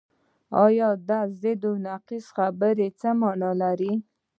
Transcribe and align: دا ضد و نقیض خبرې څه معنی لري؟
دا 1.09 1.19
ضد 1.41 1.63
و 1.71 1.73
نقیض 1.87 2.25
خبرې 2.37 2.87
څه 2.99 3.09
معنی 3.19 3.51
لري؟ 3.61 3.93